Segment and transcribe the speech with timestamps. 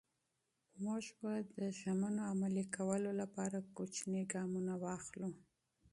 [0.83, 5.29] موږ به د ژمنو عملي کولو لپاره کوچني ګامونه واخلو.